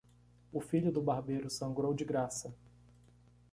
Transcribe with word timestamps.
O 0.51 0.59
filho 0.59 0.91
do 0.91 0.99
barbeiro 0.99 1.47
sangrou 1.47 1.93
de 1.93 2.03
graça. 2.03 2.55